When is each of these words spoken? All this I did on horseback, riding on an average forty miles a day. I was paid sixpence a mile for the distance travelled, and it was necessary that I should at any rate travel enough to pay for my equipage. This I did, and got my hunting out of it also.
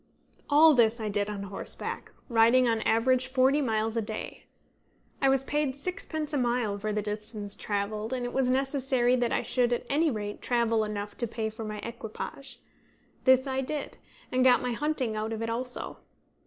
All 0.49 0.73
this 0.73 0.99
I 0.99 1.09
did 1.09 1.29
on 1.29 1.43
horseback, 1.43 2.11
riding 2.27 2.67
on 2.67 2.79
an 2.79 2.87
average 2.87 3.27
forty 3.27 3.61
miles 3.61 3.95
a 3.95 4.01
day. 4.01 4.45
I 5.21 5.29
was 5.29 5.43
paid 5.43 5.75
sixpence 5.75 6.33
a 6.33 6.39
mile 6.39 6.79
for 6.79 6.91
the 6.91 7.03
distance 7.03 7.55
travelled, 7.55 8.11
and 8.11 8.25
it 8.25 8.33
was 8.33 8.49
necessary 8.49 9.15
that 9.17 9.31
I 9.31 9.43
should 9.43 9.71
at 9.71 9.85
any 9.91 10.09
rate 10.09 10.41
travel 10.41 10.83
enough 10.83 11.15
to 11.17 11.27
pay 11.27 11.51
for 11.51 11.63
my 11.63 11.77
equipage. 11.81 12.61
This 13.25 13.45
I 13.45 13.61
did, 13.61 13.97
and 14.31 14.43
got 14.43 14.59
my 14.63 14.71
hunting 14.71 15.15
out 15.15 15.33
of 15.33 15.43
it 15.43 15.51
also. 15.51 15.97